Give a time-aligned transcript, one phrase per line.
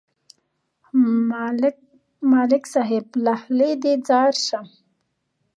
[2.31, 4.65] ملک صاحب، له خولې دې ځار شم.